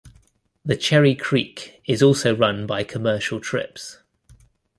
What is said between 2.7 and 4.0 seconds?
commercial trips.